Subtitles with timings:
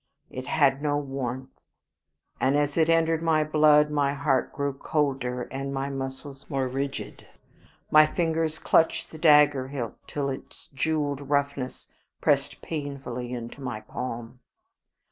[0.31, 1.51] It had no warmth,
[2.39, 7.27] and as it entered my blood my heart grew colder, and my muscles more rigid.
[7.91, 11.85] My fingers clutched the dagger hilt till its jeweled roughness
[12.19, 14.39] pressed painfully into my palm.